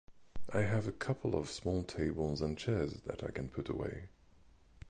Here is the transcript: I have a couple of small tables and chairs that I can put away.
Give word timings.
I 0.51 0.61
have 0.61 0.87
a 0.87 0.91
couple 0.91 1.35
of 1.37 1.47
small 1.51 1.83
tables 1.83 2.41
and 2.41 2.57
chairs 2.57 2.93
that 3.05 3.23
I 3.23 3.29
can 3.29 3.49
put 3.49 3.69
away. 3.69 4.07